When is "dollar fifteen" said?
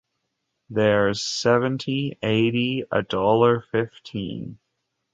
3.03-4.57